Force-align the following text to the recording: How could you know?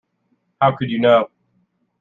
How 0.59 0.75
could 0.75 0.89
you 0.89 0.99
know? 0.99 1.29